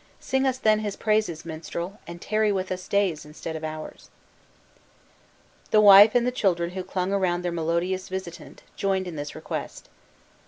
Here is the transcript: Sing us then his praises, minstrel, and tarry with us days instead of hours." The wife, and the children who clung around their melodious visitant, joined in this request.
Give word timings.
Sing 0.19 0.47
us 0.47 0.57
then 0.57 0.79
his 0.79 0.95
praises, 0.95 1.45
minstrel, 1.45 1.99
and 2.07 2.19
tarry 2.19 2.51
with 2.51 2.71
us 2.71 2.87
days 2.87 3.23
instead 3.23 3.55
of 3.55 3.63
hours." 3.63 4.09
The 5.69 5.79
wife, 5.79 6.15
and 6.15 6.25
the 6.25 6.31
children 6.31 6.71
who 6.71 6.83
clung 6.83 7.13
around 7.13 7.43
their 7.43 7.51
melodious 7.51 8.09
visitant, 8.09 8.63
joined 8.75 9.07
in 9.07 9.15
this 9.15 9.35
request. 9.35 9.89